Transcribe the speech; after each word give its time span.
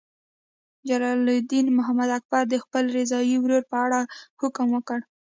جلال 0.87 1.17
الدین 1.37 1.65
محمد 1.77 2.09
اکبر 2.17 2.43
د 2.49 2.55
خپل 2.63 2.83
رضاعي 2.97 3.35
ورور 3.39 3.63
په 3.71 3.77
اړه 3.85 3.99
حکم 4.41 4.67
وکړ. 4.73 4.99